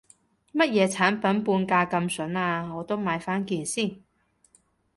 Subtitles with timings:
[0.51, 4.01] 乜嘢產品半價咁筍啊，我都買返件先